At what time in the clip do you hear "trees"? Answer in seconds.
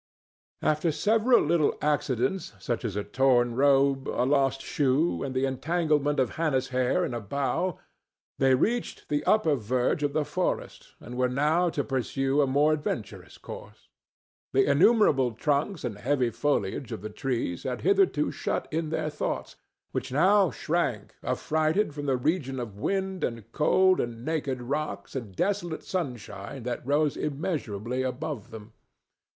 17.11-17.61